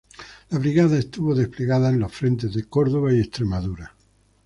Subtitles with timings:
[0.49, 3.93] La brigada estuvo desplegada en los frentes de Córdoba y Extremadura.